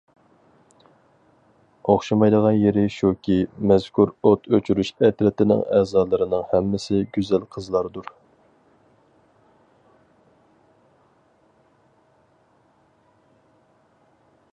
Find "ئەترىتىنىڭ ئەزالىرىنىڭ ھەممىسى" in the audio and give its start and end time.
5.09-7.03